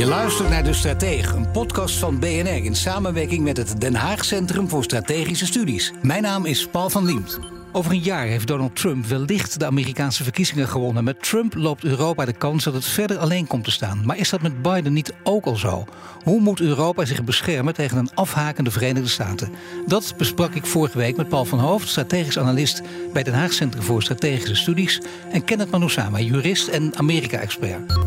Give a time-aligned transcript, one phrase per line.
[0.00, 4.24] Je luistert naar De Stratege, een podcast van BNR in samenwerking met het Den Haag
[4.24, 5.92] Centrum voor Strategische Studies.
[6.02, 7.38] Mijn naam is Paul van Liemt.
[7.72, 11.04] Over een jaar heeft Donald Trump wellicht de Amerikaanse verkiezingen gewonnen.
[11.04, 14.02] Met Trump loopt Europa de kans dat het verder alleen komt te staan.
[14.04, 15.84] Maar is dat met Biden niet ook al zo?
[16.24, 19.52] Hoe moet Europa zich beschermen tegen een afhakende Verenigde Staten?
[19.86, 23.82] Dat besprak ik vorige week met Paul van Hoofd, strategisch analist bij Den Haag Centrum
[23.82, 25.00] voor Strategische Studies.
[25.32, 27.98] En Kenneth Manusama, jurist en Amerika-expert.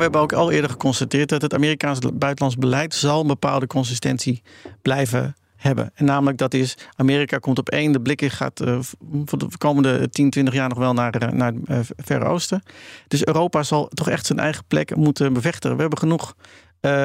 [0.00, 4.42] We hebben ook al eerder geconstateerd dat het Amerikaanse buitenlands beleid zal een bepaalde consistentie
[4.82, 5.90] blijven hebben.
[5.94, 8.78] En namelijk dat is, Amerika komt op één, de blik gaat uh,
[9.24, 12.62] voor de komende 10, 20 jaar nog wel naar, uh, naar het uh, Verre Oosten.
[13.08, 15.74] Dus Europa zal toch echt zijn eigen plek moeten bevechten.
[15.74, 16.34] We hebben genoeg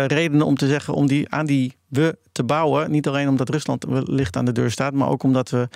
[0.07, 2.91] redenen om te zeggen om die, aan die we te bouwen.
[2.91, 5.67] Niet alleen omdat Rusland wellicht aan de deur staat, maar ook omdat we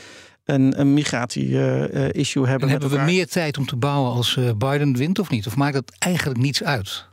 [0.46, 2.68] een, een migratie-issue hebben.
[2.68, 5.48] En hebben we meer tijd om te bouwen als Biden wint of niet?
[5.48, 7.09] Of maakt dat eigenlijk niets uit?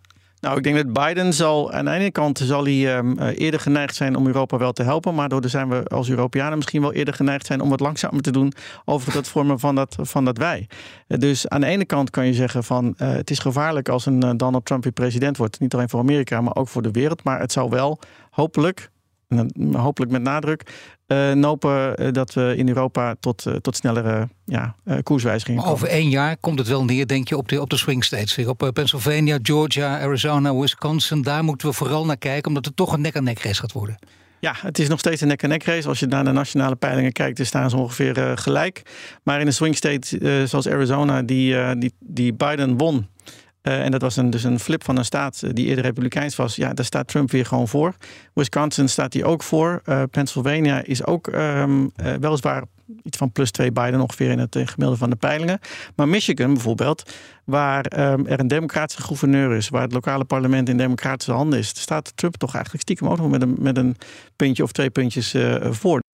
[0.46, 3.94] Nou, ik denk dat Biden zal aan de ene kant zal hij um, eerder geneigd
[3.94, 5.14] zijn om Europa wel te helpen.
[5.14, 8.30] Maar daardoor zijn we als Europeanen misschien wel eerder geneigd zijn om wat langzamer te
[8.30, 8.52] doen
[8.84, 10.68] over het vormen van dat, van dat wij.
[11.06, 14.36] Dus aan de ene kant kan je zeggen van uh, het is gevaarlijk als een
[14.36, 15.60] Donald Trump weer president wordt.
[15.60, 17.24] Niet alleen voor Amerika, maar ook voor de wereld.
[17.24, 17.98] Maar het zou wel
[18.30, 18.90] hopelijk
[19.72, 20.62] hopelijk met nadruk,
[21.06, 25.64] uh, nopen uh, dat we in Europa tot, uh, tot snellere ja, koerswijzigingen.
[25.64, 28.46] Over één jaar komt het wel neer, denk je, op de, op de swing states.
[28.46, 31.22] Op Pennsylvania, Georgia, Arizona, Wisconsin.
[31.22, 33.98] Daar moeten we vooral naar kijken, omdat het toch een nek-aan-nek race gaat worden.
[34.40, 35.88] Ja, het is nog steeds een nek-aan-nek race.
[35.88, 38.82] Als je naar de nationale peilingen kijkt, dan staan ze ongeveer gelijk.
[39.22, 43.06] Maar in een swing state zoals Arizona, die, die, die Biden won
[43.68, 46.36] uh, en dat was een, dus een flip van een staat eh, die eerder republikeins
[46.36, 46.56] was.
[46.56, 47.94] Ja, daar staat Trump weer gewoon voor.
[48.34, 49.82] Wisconsin staat hij ook voor.
[49.84, 51.64] Uh, Pennsylvania is ook uh,
[52.20, 52.64] weliswaar
[53.02, 55.58] iets van plus twee Biden ongeveer in het gemiddelde van de peilingen.
[55.96, 57.12] Maar Michigan bijvoorbeeld,
[57.44, 61.68] waar um, er een democratische gouverneur is, waar het lokale parlement in democratische handen is,
[61.68, 63.96] staat Trump toch eigenlijk stiekem ook nog met een, met een
[64.36, 66.05] puntje of twee puntjes voor.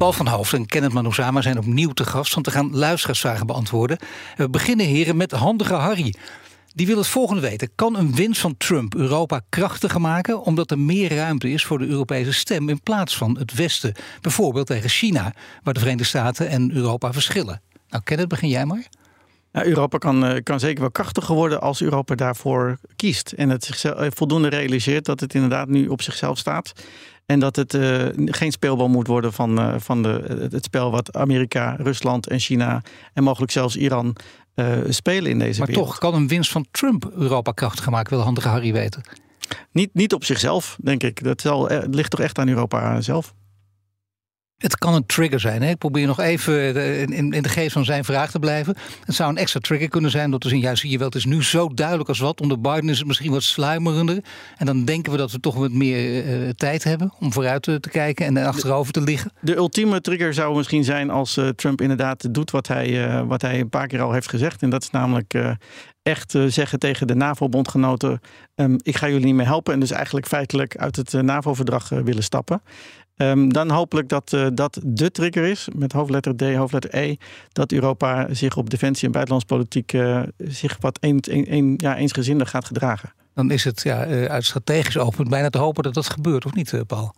[0.00, 3.98] Paul van Hoofd en Kenneth Manuzama zijn opnieuw te gast om te gaan luisteraarsvragen beantwoorden.
[4.36, 6.14] We beginnen, heren, met handige Harry.
[6.74, 7.70] Die wil het volgende weten.
[7.74, 11.86] Kan een winst van Trump Europa krachtiger maken omdat er meer ruimte is voor de
[11.86, 13.94] Europese stem in plaats van het Westen?
[14.20, 17.60] Bijvoorbeeld tegen China, waar de Verenigde Staten en Europa verschillen.
[17.88, 18.88] Nou, Kenneth, begin jij maar.
[19.52, 23.32] Nou, Europa kan, eh, kan zeker wel krachtiger worden als Europa daarvoor kiest.
[23.32, 26.72] En het zichzelf eh, voldoende realiseert dat het inderdaad nu op zichzelf staat.
[27.26, 31.16] En dat het uh, geen speelbal moet worden van, uh, van de, het spel wat
[31.16, 34.16] Amerika, Rusland en China en mogelijk zelfs Iran
[34.54, 35.86] uh, spelen in deze maar wereld.
[35.86, 39.02] Maar toch kan een winst van Trump Europa krachtiger maken, wil handige Harry weten.
[39.72, 41.24] Niet, niet op zichzelf, denk ik.
[41.24, 43.34] Dat zal, het ligt toch echt aan Europa zelf.
[44.60, 45.62] Het kan een trigger zijn.
[45.62, 45.70] Hè?
[45.70, 46.76] Ik probeer nog even
[47.12, 48.76] in, in de geest van zijn vraag te blijven.
[49.04, 50.30] Het zou een extra trigger kunnen zijn.
[50.30, 52.40] Dat we zien, juist zie je wel, het is nu zo duidelijk als wat.
[52.40, 54.24] Onder Biden is het misschien wat sluimerender.
[54.56, 57.80] En dan denken we dat we toch wat meer uh, tijd hebben om vooruit te,
[57.90, 59.32] kijken en achterover te liggen.
[59.40, 63.68] De, ultieme trigger zou misschien zijn als Trump inderdaad doet wat hij, wat hij een
[63.68, 64.62] paar keer al heeft gezegd.
[64.62, 65.34] En dat is namelijk
[66.02, 68.20] echt zeggen tegen de NAVO-bondgenoten:
[68.54, 69.72] um, ik ga jullie niet meer helpen.
[69.72, 72.62] En dus eigenlijk feitelijk uit het NAVO-verdrag willen stappen.
[73.22, 77.16] Um, dan hopelijk dat uh, dat de trigger is, met hoofdletter D, hoofdletter E,
[77.52, 82.46] dat Europa zich op defensie en buitenlandspolitiek uh, zich wat een, een, een, ja, eensgezinder
[82.46, 83.12] gaat gedragen.
[83.34, 86.54] Dan is het ja, uh, uit strategisch oogpunt bijna te hopen dat dat gebeurt, of
[86.54, 87.14] niet, Paul?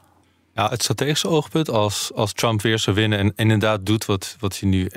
[0.55, 4.59] Ja, het strategische oogpunt, als, als Trump weer zou winnen en, inderdaad doet wat, wat
[4.59, 4.91] hij nu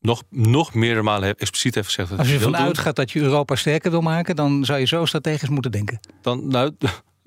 [0.00, 2.08] nog, nog meerdere malen heeft, expliciet heeft gezegd.
[2.08, 5.04] Dat als je ervan uitgaat dat je Europa sterker wil maken, dan zou je zo
[5.04, 6.00] strategisch moeten denken.
[6.22, 6.72] Dan, nou,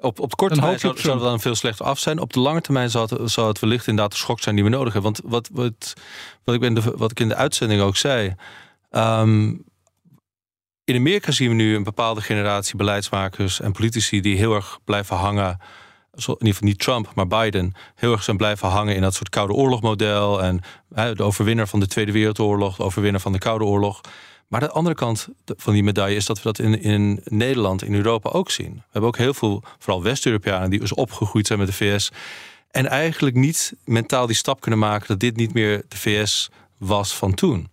[0.04, 2.20] op, op de korte termijn zou, zou het dan veel slechter af zijn.
[2.20, 4.70] Op de lange termijn zou het, zou het wellicht inderdaad de schok zijn die we
[4.70, 5.12] nodig hebben.
[5.12, 5.94] Want wat, wat,
[6.44, 8.36] wat, ik, in de, wat ik in de uitzending ook zei.
[8.92, 9.64] Um,
[10.84, 15.16] in Amerika zien we nu een bepaalde generatie beleidsmakers en politici die heel erg blijven
[15.16, 15.60] hangen.
[16.16, 17.74] In ieder geval niet Trump, maar Biden.
[17.96, 20.44] Heel erg zijn blijven hangen in dat soort Koude Oorlogmodel.
[20.44, 24.02] En de overwinnaar van de Tweede Wereldoorlog, de overwinnaar van de Koude Oorlog.
[24.54, 27.94] Maar de andere kant van die medaille is dat we dat in, in Nederland, in
[27.94, 28.74] Europa ook zien.
[28.74, 32.12] We hebben ook heel veel, vooral West-Europeanen, die dus opgegroeid zijn met de VS.
[32.72, 37.16] En eigenlijk niet mentaal die stap kunnen maken dat dit niet meer de VS was
[37.16, 37.72] van toen.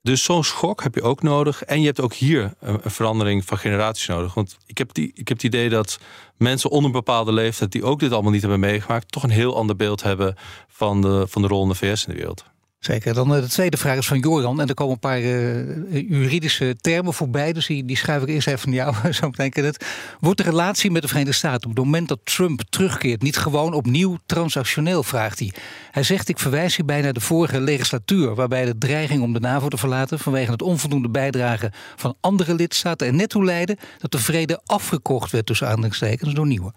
[0.00, 1.64] Dus zo'n schok heb je ook nodig.
[1.64, 4.34] En je hebt ook hier een, verandering van generaties nodig.
[4.34, 5.98] Want ik heb, die, ik heb het idee dat
[6.36, 7.72] mensen onder een bepaalde leeftijd...
[7.72, 9.12] die ook dit allemaal niet hebben meegemaakt...
[9.12, 10.36] toch een heel ander beeld hebben
[10.68, 12.44] van de, van de rol in de VS in de wereld.
[12.82, 13.14] Zeker.
[13.14, 14.60] Dan eh, de tweede vraag is van Joran.
[14.60, 17.52] En er komen een paar uh, juridische termen voorbij.
[17.52, 18.94] Dus die, die schrijf ik eerst even van jou.
[19.14, 19.86] Zo betekent het.
[20.20, 23.22] Wordt de relatie met de Verenigde Staten op het moment dat Trump terugkeert...
[23.22, 25.52] niet gewoon opnieuw transactioneel, vraagt hij.
[25.90, 28.34] Hij zegt, ik verwijs hierbij naar de vorige legislatuur...
[28.34, 30.18] waarbij de dreiging om de NAVO te verlaten...
[30.18, 33.06] vanwege het onvoldoende bijdragen van andere lidstaten...
[33.06, 36.72] er net toe leidde dat de vrede afgekocht werd tussen aanhalingstekens door nieuwe.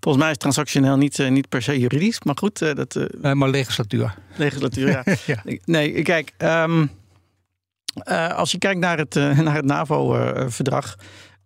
[0.00, 2.62] Volgens mij is transactioneel niet, uh, niet per se juridisch, maar goed.
[2.62, 4.14] Uh, dat, uh, maar legislatuur.
[4.36, 5.04] Legislatuur, ja.
[5.26, 5.42] ja.
[5.64, 6.90] Nee, kijk, um,
[8.34, 10.96] als je kijkt naar het, naar het NAVO-verdrag.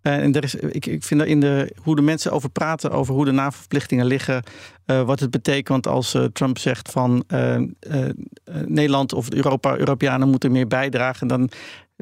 [0.02, 3.14] En er is, ik, ik vind dat in de, hoe de mensen over praten, over
[3.14, 4.42] hoe de NAVO-verplichtingen liggen,
[4.86, 7.24] wat het betekent als Trump zegt van
[8.66, 11.50] Nederland of Europa, Europeanen moeten meer bijdragen, dan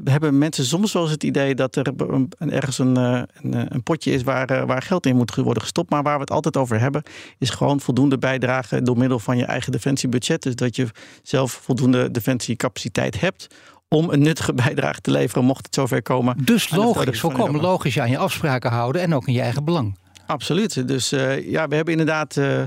[0.05, 1.93] hebben mensen soms wel eens het idee dat er
[2.39, 5.63] ergens een, eh, een, eh, een, potje is waar, eh, waar geld in moet worden
[5.63, 5.91] gestopt.
[5.91, 7.03] Maar waar we het altijd over hebben,
[7.39, 10.43] is gewoon voldoende bijdragen door middel van je eigen defensiebudget.
[10.43, 10.87] Dus dat je
[11.23, 13.47] zelf voldoende defensiecapaciteit hebt
[13.89, 16.37] om een nuttige bijdrage te leveren, mocht het zover komen.
[16.45, 19.99] Dus logisch, volkomen logisch je aan je afspraken houden en ook in je eigen belang.
[20.27, 20.89] Absoluut.
[20.89, 21.09] Dus
[21.43, 22.37] ja, we hebben inderdaad.
[22.37, 22.63] Uh,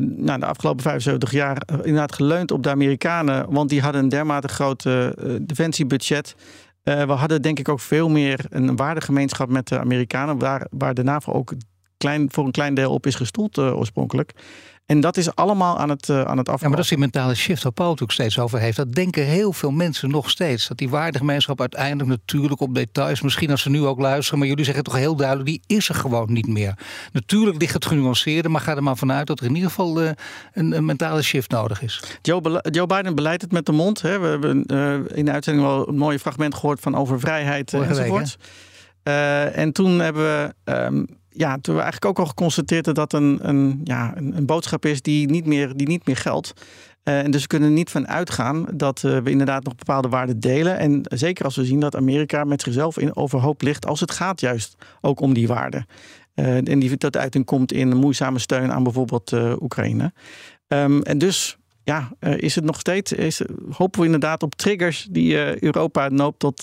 [0.00, 3.52] nou, de afgelopen 75 jaar inderdaad geleund op de Amerikanen.
[3.52, 5.08] Want die hadden een dermate groot uh,
[5.40, 6.34] defensiebudget.
[6.82, 10.38] we hadden denk ik ook veel meer een waardegemeenschap met de Amerikanen.
[10.38, 11.52] Waar, waar de NAVO ook
[11.96, 14.32] klein, voor een klein deel op is gestoeld oorspronkelijk.
[14.86, 16.58] En dat is allemaal aan het, uh, aan het afkomen.
[16.60, 18.76] Ja, maar dat is die mentale shift waar Paul het ook steeds over heeft.
[18.76, 20.68] Dat denken heel veel mensen nog steeds.
[20.68, 23.20] Dat die waardegemeenschap uiteindelijk natuurlijk op details...
[23.20, 25.48] misschien als ze nu ook luisteren, maar jullie zeggen toch heel duidelijk...
[25.48, 26.74] die is er gewoon niet meer.
[27.12, 29.26] Natuurlijk ligt het genuanceerde, maar ga er maar vanuit...
[29.26, 30.10] dat er in ieder geval uh,
[30.52, 32.02] een, een, mentale shift nodig is.
[32.22, 34.02] Joe, Joe Biden beleidt het met de mond.
[34.02, 34.18] Hè.
[34.18, 36.80] We hebben uh, in de uitzending wel een mooi fragment gehoord...
[36.80, 38.36] van over vrijheid enzovoorts.
[39.52, 40.72] en toen hebben we...
[40.72, 41.06] Um,
[41.36, 44.84] ja, toen we eigenlijk ook al geconstateerd dat dat een, een, ja, een, een boodschap
[44.84, 46.52] is die niet meer, die niet meer geldt.
[47.04, 50.08] Uh, en dus we kunnen er niet van uitgaan dat uh, we inderdaad nog bepaalde
[50.08, 50.78] waarden delen.
[50.78, 54.40] En zeker als we zien dat Amerika met zichzelf in overhoop ligt als het gaat
[54.40, 55.86] juist ook om die waarden.
[56.34, 60.12] Uh, en die tot uiting komt in moeizame steun aan bijvoorbeeld Oekraïne.
[60.68, 65.62] Um, en dus ja, is het nog steeds, is, hopen we inderdaad op triggers die
[65.64, 66.62] Europa noopt tot,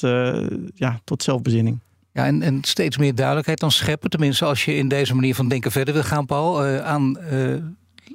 [0.75, 1.79] ja, tot zelfbezinning.
[2.13, 4.09] Ja, en, en steeds meer duidelijkheid dan scheppen.
[4.09, 6.67] Tenminste, als je in deze manier van denken verder wil gaan, Paul.
[6.67, 7.55] Uh, aan, uh,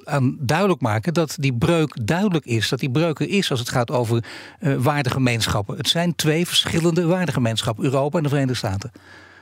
[0.03, 2.69] aan duidelijk maken dat die breuk duidelijk is.
[2.69, 4.23] Dat die breuk er is als het gaat over
[4.59, 5.77] uh, waardegemeenschappen.
[5.77, 7.83] Het zijn twee verschillende waardegemeenschappen.
[7.83, 8.91] Europa en de Verenigde Staten.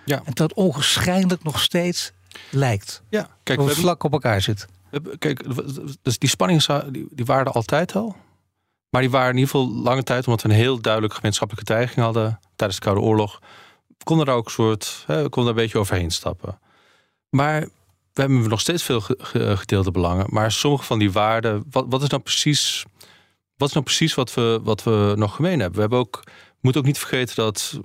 [0.05, 0.21] Ja.
[0.25, 2.11] En dat onwaarschijnlijk nog steeds
[2.49, 3.01] lijkt.
[3.09, 4.67] Ja, kijk, het vlak op elkaar zit.
[5.19, 5.43] Kijk,
[6.01, 8.15] dus die spanningen die, die waren er altijd al.
[8.89, 12.05] Maar die waren in ieder geval lange tijd, omdat we een heel duidelijke gemeenschappelijke dreiging
[12.05, 13.39] hadden tijdens de Koude Oorlog
[14.07, 16.59] kon er ook een soort, hè, we konden een beetje overheen stappen.
[17.29, 17.61] Maar
[18.13, 19.01] we hebben nog steeds veel
[19.55, 20.25] gedeelde belangen.
[20.29, 22.85] Maar sommige van die waarden, wat, wat is nou precies,
[23.57, 25.75] wat is nou precies wat we, wat we nog gemeen hebben?
[25.75, 26.23] We hebben ook,
[26.61, 27.79] moeten ook niet vergeten dat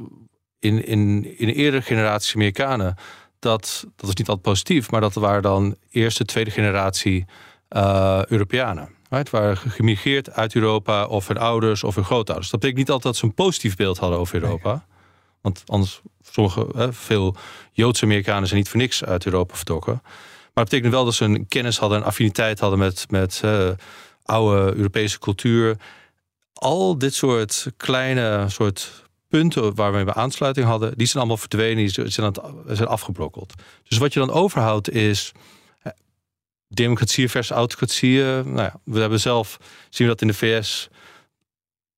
[0.58, 2.94] in, in, in de eerdere generatie Amerikanen,
[3.38, 7.24] dat, dat is niet altijd positief, maar dat waren dan eerste, tweede generatie
[7.70, 8.88] uh, Europeanen.
[9.08, 9.30] Right?
[9.30, 12.50] Waren gemigreerd uit Europa of hun ouders of hun grootouders.
[12.50, 14.86] Dat betekent niet altijd dat ze een positief beeld hadden over Europa.
[15.42, 17.36] Want anders, sommige, hè, veel
[17.72, 20.00] Joodse Amerikanen zijn niet voor niks uit Europa vertrokken.
[20.02, 23.70] Maar het betekent wel dat ze een kennis hadden, een affiniteit hadden met, met uh,
[24.22, 25.76] oude Europese cultuur.
[26.52, 32.10] Al dit soort kleine soort punten waarmee we aansluiting hadden, die zijn allemaal verdwenen, die
[32.10, 32.34] zijn,
[32.66, 33.52] zijn afgebrokkeld.
[33.88, 35.32] Dus wat je dan overhoudt is
[36.74, 38.22] democratie versus autocratie.
[38.22, 39.58] Nou ja, we hebben zelf,
[39.90, 40.88] zien we dat in de VS,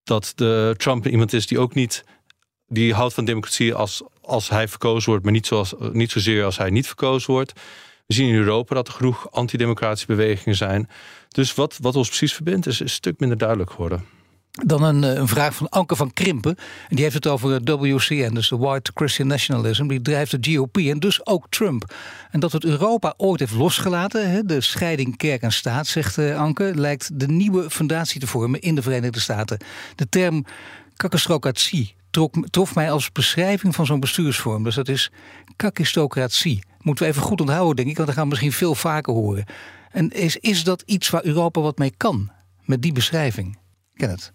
[0.05, 2.05] dat de Trump iemand is die ook niet
[2.75, 6.59] die houdt van democratie als, als hij verkozen wordt, maar niet, zoals, niet zozeer als
[6.59, 7.53] hij niet verkozen wordt.
[8.07, 10.89] We zien in Europa dat er genoeg antidemocratische bewegingen zijn.
[11.29, 14.05] Dus wat, wat ons precies verbindt, is een stuk minder duidelijk geworden.
[14.51, 16.57] Dan een, eh, een, vraag van Anke van Krimpen.
[16.89, 19.87] En die heeft het over WCN, dus de White Christian Nationalism.
[19.87, 21.95] Die drijft de GOP en dus ook Trump.
[22.31, 26.73] En dat het Europa ooit heeft losgelaten, de scheiding kerk en staat, zegt eh, Anke,
[26.75, 29.59] lijkt de nieuwe fundatie te vormen in de Verenigde Staten.
[29.95, 30.45] De term
[30.97, 34.63] kakkestrocratie trok, trof mij als beschrijving van zo'n bestuursvorm.
[34.63, 35.11] Dus dat is
[35.57, 36.65] kakistocratie.
[36.81, 39.45] Moeten we even goed onthouden, denk ik, want dat gaan we misschien veel vaker horen.
[39.91, 42.31] En is, is dat iets waar Europa wat mee kan?
[42.65, 43.59] Met die beschrijving?
[43.95, 44.33] Ken het?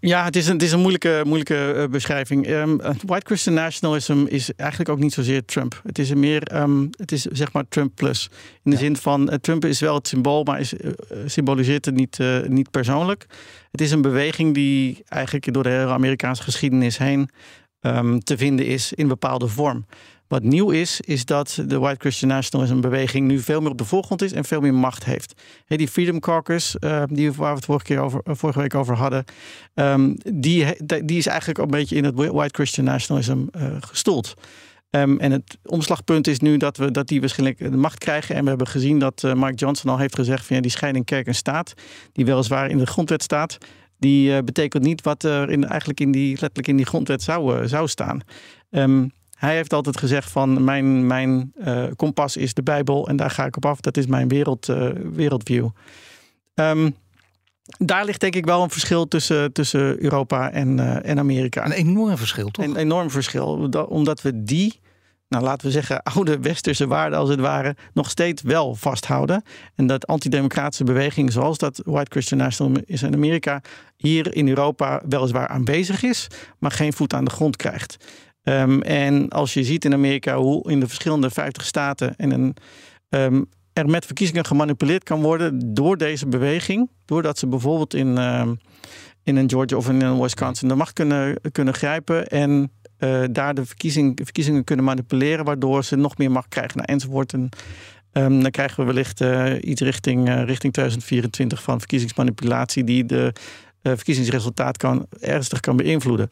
[0.00, 2.48] Ja, het is een, het is een moeilijke, moeilijke uh, beschrijving.
[2.48, 5.80] Um, white Christian nationalism is eigenlijk ook niet zozeer Trump.
[5.82, 8.30] Het is meer, um, het is zeg maar Trump plus.
[8.62, 10.90] In de zin van, uh, Trump is wel het symbool, maar is, uh,
[11.26, 13.26] symboliseert het niet, niet persoonlijk.
[13.70, 17.30] Het is een beweging die eigenlijk door de hele Amerikaanse geschiedenis heen
[17.80, 19.86] um, te vinden is in bepaalde vorm.
[20.30, 23.84] Wat nieuw is, is dat de White Christian Nationalism beweging nu veel meer op de
[23.84, 25.42] voorgrond is en veel meer macht heeft.
[25.66, 28.96] die Freedom Caucus, uh, die, waar we het vorige, keer over, eh, vorige week over
[28.96, 29.24] hadden,
[29.74, 30.66] um, die,
[31.04, 34.34] die is eigenlijk een beetje in het White Christian Nationalism uh, gestoeld.
[34.90, 38.34] Um, en het omslagpunt is nu dat, we, dat die waarschijnlijk de macht krijgen.
[38.34, 41.04] En we hebben gezien dat uh, Mark Johnson al heeft gezegd van ja, die scheiding
[41.04, 41.74] kerk en staat,
[42.12, 43.58] die weliswaar in de grondwet staat,
[43.98, 47.88] die betekent niet wat er in, eigenlijk in die, letterlijk in die grondwet zou, zou
[47.88, 48.20] staan.
[48.70, 53.30] Um, hij heeft altijd gezegd van mijn, mijn uh, kompas is de Bijbel en daar
[53.30, 53.80] ga ik op af.
[53.80, 55.68] Dat is mijn wereld, uh, wereldview.
[56.54, 56.94] Um,
[57.78, 61.64] daar ligt denk ik wel een verschil tussen, tussen Europa en, uh, en Amerika.
[61.64, 62.64] Een enorm verschil, toch?
[62.64, 63.70] Een enorm verschil.
[63.88, 64.80] Omdat we die,
[65.28, 69.42] nou laten we zeggen, oude westerse waarden als het ware, nog steeds wel vasthouden.
[69.74, 73.60] En dat antidemocratische beweging, zoals dat White Christian Nationalism is in Amerika,
[73.96, 76.26] hier in Europa weliswaar aanwezig is,
[76.58, 77.96] maar geen voet aan de grond krijgt.
[78.50, 82.56] Um, en als je ziet in Amerika hoe in de verschillende 50 staten en een,
[83.08, 88.58] um, er met verkiezingen gemanipuleerd kan worden door deze beweging, doordat ze bijvoorbeeld in, um,
[89.22, 93.54] in een Georgia of in een Wisconsin de macht kunnen, kunnen grijpen en uh, daar
[93.54, 97.32] de verkiezing, verkiezingen kunnen manipuleren, waardoor ze nog meer macht krijgen nou, enzovoort.
[97.32, 97.48] En,
[98.12, 103.32] dan krijgen we wellicht uh, iets richting, uh, richting 2024 van verkiezingsmanipulatie die de
[103.82, 106.30] verkiezingsresultaat kan, ernstig kan beïnvloeden.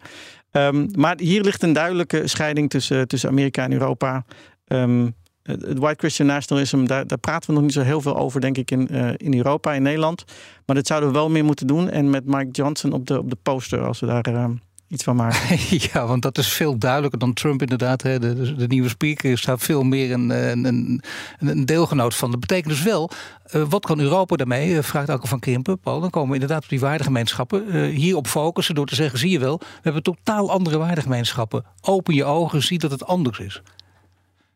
[0.52, 4.25] Um, maar hier ligt een duidelijke scheiding tussen, tussen Amerika en Europa.
[4.67, 8.57] Um, het White Christian Nationalism, daar, praten we nog niet zo heel veel over, denk
[8.57, 10.25] ik, in, uh, in Europa, in Nederland.
[10.67, 11.90] Maar dat zouden we wel meer moeten doen.
[11.90, 14.45] En met Mike Johnson op de, op de poster, als we daar uh,
[14.88, 15.59] iets van maken.
[15.92, 18.02] ja, want dat is veel duidelijker dan Trump inderdaad.
[18.02, 18.18] Hè.
[18.18, 21.02] De, de, nieuwe speaker is daar veel meer een, een, een,
[21.38, 22.30] een deelgenoot van.
[22.30, 23.11] Dat betekent dus wel,
[23.54, 24.71] uh, wat kan Europa daarmee?
[24.71, 25.78] Uh, vraagt Alke van Krimpen.
[25.78, 27.76] Paul, dan komen we inderdaad op die waardegemeenschappen.
[27.76, 31.64] Uh, hierop focussen door te zeggen, zie je wel, we hebben totaal andere waardegemeenschappen.
[31.80, 33.62] Open je ogen, zie dat het anders is.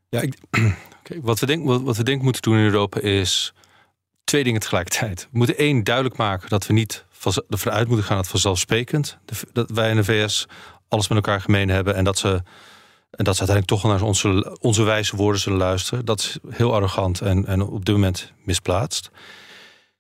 [0.08, 0.38] Ja, ik,
[1.00, 3.54] okay, wat, we denk, wat, wat we denk moeten doen in Europa is
[4.24, 5.28] twee dingen tegelijkertijd.
[5.30, 7.04] We moeten één duidelijk maken dat we niet
[7.48, 9.18] ervan uit moeten gaan dat vanzelfsprekend
[9.52, 10.46] dat wij in de VS
[10.88, 12.28] alles met elkaar gemeen hebben en dat ze,
[13.10, 16.04] en dat ze uiteindelijk toch naar onze, onze wijze woorden zullen luisteren.
[16.04, 19.10] Dat is heel arrogant en, en op dit moment misplaatst.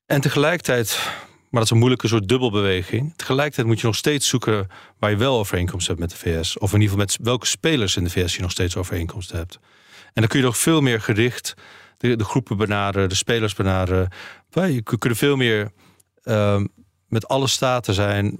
[0.06, 3.12] En tegelijkertijd, maar dat is een moeilijke soort dubbelbeweging.
[3.16, 6.58] Tegelijkertijd moet je nog steeds zoeken waar je wel overeenkomst hebt met de VS.
[6.58, 9.58] Of in ieder geval met welke spelers in de VS je nog steeds overeenkomst hebt.
[10.04, 11.54] En dan kun je nog veel meer gericht
[11.98, 14.08] de, de groepen benaderen, de spelers benaderen.
[14.50, 15.72] Je kunt veel meer
[16.24, 16.60] uh,
[17.12, 18.36] met alle staten zijn.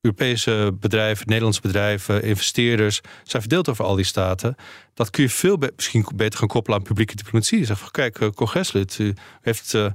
[0.00, 4.54] Europese bedrijven, Nederlandse bedrijven, investeerders zijn verdeeld over al die staten.
[4.94, 7.64] Dat kun je veel be misschien beter gaan koppelen aan publieke diplomatie.
[7.64, 9.86] Zeg van, kijk, uh, congreslid, u, heeft, uh,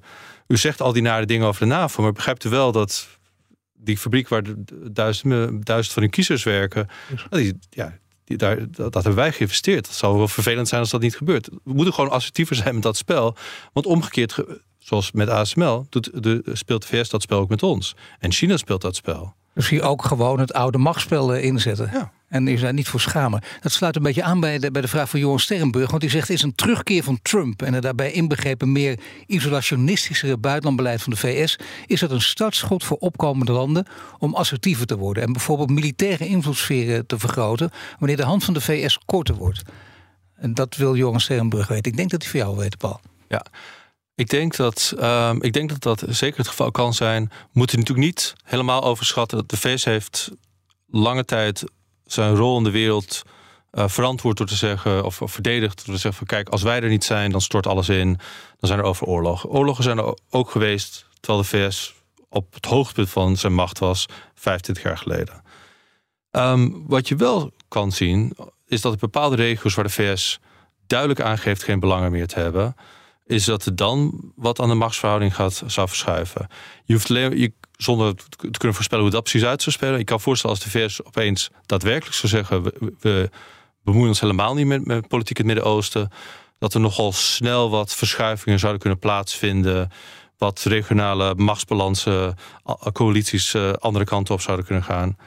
[0.47, 3.07] u zegt al die nare dingen over de NAVO, maar begrijpt u wel dat
[3.73, 4.43] die fabriek waar
[4.91, 6.87] duizend, duizend van uw kiezers werken,
[7.29, 9.85] die, ja, die, daar, dat, hebben wij geïnvesteerd.
[9.85, 11.49] Dat zou wel vervelend zijn als dat niet gebeurt.
[11.63, 13.35] We moeten gewoon assertiever zijn met dat spel.
[13.73, 14.37] Want omgekeerd
[14.83, 17.95] zoals met ASML, doet de, speelt de VS dat spel ook met ons.
[18.19, 19.33] En China speelt dat spel.
[19.53, 21.89] Dus hier ook gewoon het oude machtsspel eh, inzetten.
[21.93, 22.11] Ja.
[22.27, 23.41] En is daar niet voor schamen.
[23.61, 25.89] Dat sluit een beetje aan bij de, bij de vraag van Johan Sterrenburg.
[25.89, 27.61] Want die zegt: is een terugkeer van Trump.
[27.61, 31.59] En er daarbij inbegrepen meer isolationistischere buitenlandbeleid van de VS.
[31.85, 33.85] Is dat een startschot voor opkomende landen
[34.17, 35.23] om assertiever te worden.
[35.23, 37.71] En bijvoorbeeld militaire invloedssferen te vergroten.
[37.99, 39.61] wanneer de hand van de VS korter wordt.
[40.35, 41.91] En dat wil Johan Sterrenburg weten.
[41.91, 42.99] Ik denk dat hij voor jou weet, Paul.
[43.27, 43.45] Ja.
[44.15, 47.25] Ik denk dat, um, ik denk dat dat zeker het geval kan zijn.
[47.25, 50.31] We moeten natuurlijk niet helemaal overschatten dat de VS heeft
[50.87, 51.63] lange tijd
[52.05, 53.21] zijn rol in de wereld
[53.71, 56.81] uh, verantwoord door te zeggen, of, of, verdedigd door te zeggen: van kijk, als wij
[56.81, 58.07] er niet zijn, dan stort alles in.
[58.59, 59.49] Dan zijn er over oorlogen.
[59.49, 61.93] Oorlogen zijn er ook geweest terwijl de VS
[62.29, 64.05] op het hoogtepunt van zijn macht was,
[64.35, 65.43] 25 jaar geleden.
[66.31, 70.39] Um, wat je wel kan zien, is dat in bepaalde regio's waar de VS
[70.87, 72.75] duidelijk aangeeft geen belangen meer te hebben,
[73.25, 76.47] is dat er dan wat aan de machtsverhouding gaat, zou verschuiven.
[76.85, 79.99] Je hoeft alleen, zonder te kunnen voorspellen hoe dat precies uit zou spelen.
[79.99, 82.63] Ik kan voorstellen als de VS opeens daadwerkelijk zou zeggen:
[82.99, 83.29] we,
[83.83, 86.11] bemoeien ons helemaal niet met, met politiek in het Midden-Oosten.
[86.59, 89.91] Dat er nogal snel wat verschuivingen zouden kunnen plaatsvinden.
[90.37, 92.35] Wat regionale machtsbalansen,
[92.91, 95.17] coalities uh, andere kanten op zouden kunnen gaan.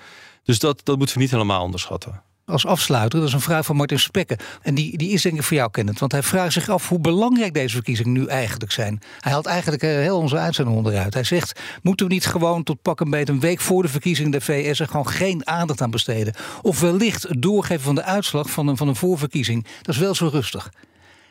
[0.42, 2.22] Dus dat, dat moeten we niet helemaal onderschatten.
[2.46, 3.18] Als afsluiter.
[3.18, 4.36] Dat is een vraag van Martin Spekken.
[4.62, 5.98] En die, die is denk ik voor jou kennend.
[5.98, 9.00] Want hij vraagt zich af hoe belangrijk deze verkiezingen nu eigenlijk zijn.
[9.20, 11.14] Hij haalt eigenlijk eh, heel onze uitzending onderuit.
[11.14, 14.30] Hij zegt, moeten we niet gewoon tot pak een beetje een week voor de verkiezingen
[14.30, 16.34] de VS er gewoon geen aandacht aan besteden?
[16.62, 19.66] Of wellicht het doorgeven van de uitslag van een, van een voorverkiezing.
[19.82, 20.70] Dat is wel zo rustig.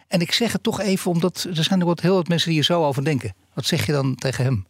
[0.08, 2.58] En ik zeg het toch even, omdat er zijn er wat heel wat mensen die
[2.58, 3.34] hier zo over denken.
[3.54, 4.66] Wat zeg je dan tegen hem?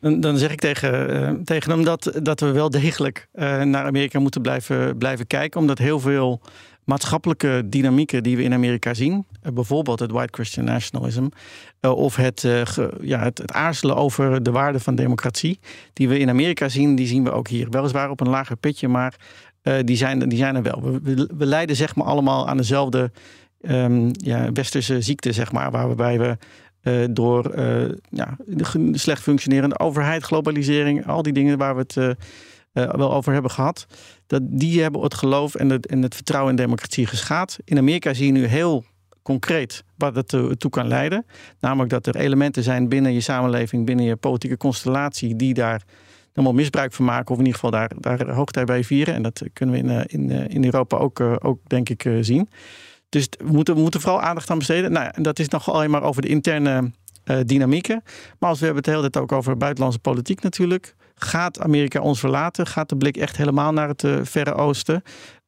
[0.00, 3.84] Dan, dan zeg ik tegen, uh, tegen hem dat, dat we wel degelijk uh, naar
[3.84, 5.60] Amerika moeten blijven, blijven kijken.
[5.60, 6.40] Omdat heel veel
[6.84, 11.28] maatschappelijke dynamieken die we in Amerika zien, uh, bijvoorbeeld het white Christian nationalism,
[11.80, 12.40] of het,
[13.00, 15.58] ja, het, aarzelen over de waarde van democratie,
[15.92, 17.70] die we in Amerika zien, die zien we ook hier.
[17.70, 19.14] Weliswaar op een lager pitje, maar
[19.84, 21.00] die, zijn, die zijn er wel.
[21.02, 23.10] We, we, zeg maar allemaal aan dezelfde
[23.60, 26.36] um, ja, westerse ziekte, zeg maar, waarbij we
[26.82, 31.96] uh, door uh, ja, de slecht functionerende overheid, globalisering, al die dingen waar we het
[31.96, 32.10] uh,
[32.72, 33.86] wel over hebben gehad.
[34.26, 37.58] Dat, die hebben het geloof en het, en het vertrouwen in democratie geschaad.
[37.64, 38.84] In Amerika zie je nu heel
[39.22, 40.28] concreet wat het
[40.60, 41.26] toe kan leiden.
[41.60, 45.82] Namelijk dat er elementen zijn binnen je samenleving, binnen je politieke constellatie, die daar
[46.32, 49.14] helemaal misbruik van maken, of in ieder geval daar, daar hoogtij bij vieren.
[49.14, 52.48] En dat kunnen we in, in, in Europa ook, ook denk ik, zien.
[53.10, 54.92] Dus we moeten, we moeten vooral aandacht aan besteden.
[54.92, 56.90] Nou, dat is nog alleen maar over de interne
[57.24, 58.02] uh, dynamieken.
[58.38, 60.94] Maar als we hebben het hele tijd ook over buitenlandse politiek natuurlijk.
[61.14, 62.66] Gaat Amerika ons verlaten?
[62.66, 65.02] Gaat de blik echt helemaal naar het uh, Verre Oosten?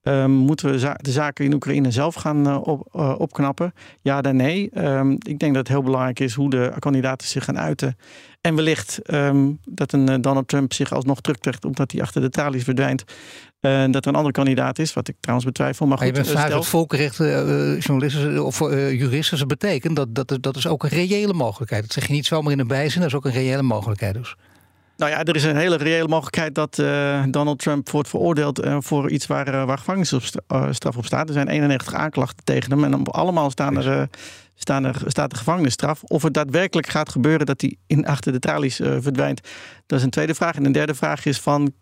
[0.05, 3.73] Um, moeten we za de zaken in Oekraïne zelf gaan uh, op, opknappen?
[4.01, 4.71] Ja, dan nee.
[4.75, 7.97] Um, ik denk dat het heel belangrijk is hoe de kandidaten zich gaan uiten.
[8.41, 12.65] En wellicht um, dat een Donald Trump zich alsnog terugtrekt omdat hij achter de tralies
[12.65, 13.05] verdwijnt.
[13.61, 15.87] Dat er een andere kandidaat is, wat ik trouwens betwijfel.
[15.87, 19.39] Maar, goed, je bent vaak het volkenrecht uh, journalisten of juristen.
[19.39, 21.83] Dat betekent dat, dat dat is ook een reële mogelijkheid.
[21.83, 24.37] Dat zeg je niet zomaar in een bijzin, dat is ook een reële mogelijkheid dus.
[25.03, 28.77] Nou ja, er is een hele reële mogelijkheid dat uh, Donald Trump wordt veroordeeld uh,
[28.81, 31.29] voor iets waar, uh, waar gevangenisstraf op staat.
[31.29, 34.09] Er zijn 91 aanklachten tegen hem en allemaal staan er,
[34.55, 36.03] staan er, staat de gevangenisstraf.
[36.03, 39.41] Of het daadwerkelijk gaat gebeuren dat hij in achter de tralies verdwijnt,
[39.87, 40.57] dat is een tweede vraag.
[40.57, 41.73] En een derde vraag is van,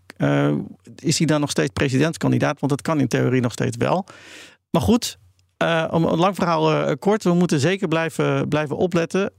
[0.96, 2.60] is hij dan nog steeds presidentskandidaat?
[2.60, 4.06] Want dat kan in theorie nog steeds wel.
[4.70, 5.18] Maar goed,
[5.90, 9.32] om een lang verhaal kort, we moeten zeker blijven, blijven opletten,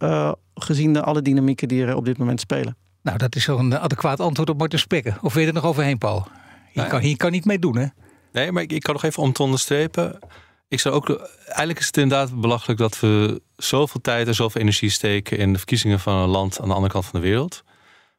[0.54, 2.76] gezien de alle dynamieken die er op dit moment spelen.
[3.02, 5.18] Nou, dat is zo'n adequaat antwoord op Martin Spekken.
[5.22, 6.28] Of wil je er nog overheen, Paul?
[6.72, 7.86] Hier, kan, hier kan niet mee doen, hè?
[8.32, 10.20] Nee, maar ik, ik kan nog even om te onderstrepen.
[10.68, 11.10] Ik zou ook,
[11.46, 15.58] eigenlijk is het inderdaad belachelijk dat we zoveel tijd en zoveel energie steken in de
[15.58, 17.64] verkiezingen van een land aan de andere kant van de wereld.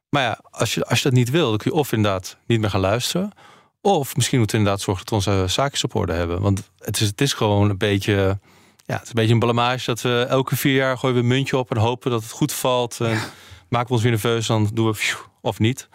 [0.09, 2.61] Maar ja, als je, als je dat niet wil, dan kun je of inderdaad niet
[2.61, 3.33] meer gaan luisteren.
[3.81, 6.41] Of misschien moeten we inderdaad zorgen dat we onze zaakjes op orde hebben.
[6.41, 8.39] Want het is, het is gewoon een beetje.
[8.87, 11.29] Ja, het is een beetje een blamage dat we elke vier jaar gooien we een
[11.29, 13.01] muntje op en hopen dat het goed valt.
[13.01, 13.21] En,
[13.73, 15.89] maken we ons weer nerveus, dan doen we of niet.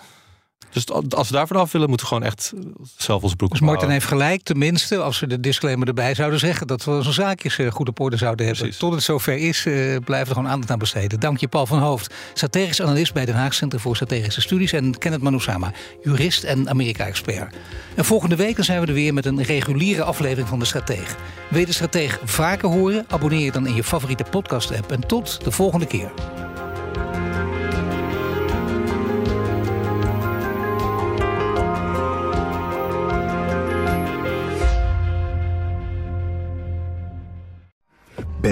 [0.72, 2.54] Dus als we daar vanaf willen, moeten we gewoon echt
[2.98, 6.68] zelf ons broek Dus Martin heeft gelijk, tenminste, als we de disclaimer erbij zouden zeggen...
[6.68, 8.63] dat we onze zaakjes eh, goed op orde zouden hebben.
[8.63, 8.82] Precies.
[8.82, 11.20] Tot het zover is, uh, blijven we gewoon aandacht aan besteden.
[11.20, 14.72] Dank je, Paul van Hoofd, strategisch analist bij Den Haag Centrum voor Strategische Studies...
[14.72, 15.72] en Kenneth Manusama,
[16.04, 17.56] jurist en Amerika-expert.
[17.96, 21.16] En volgende week dan zijn we er weer met een reguliere aflevering van De Strateeg.
[21.50, 23.06] Wil je De Strateeg vaker horen?
[23.08, 24.92] Abonneer je dan in je favoriete podcast-app.
[24.92, 26.12] En tot de volgende keer.